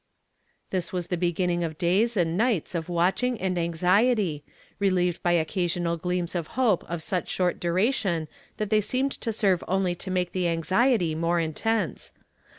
[0.71, 4.43] This was the beginning of days and niglits of watching and anxiety,
[4.79, 8.27] relieved by occasional gleams of hope of such short dui ation
[8.57, 12.13] that they seemed to serve oidy to make the anxiety more intense.